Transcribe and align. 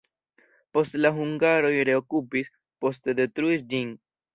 Poste 0.77 1.01
la 1.07 1.11
hungaroj 1.19 1.73
reokupis, 1.93 2.53
poste 2.87 3.21
detruis 3.25 3.69
ĝin. 3.73 3.99